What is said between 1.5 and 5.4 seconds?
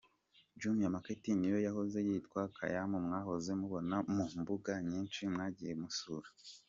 yahoze yitwa Kaymu mwahoze mubona ku mbuga nyinshi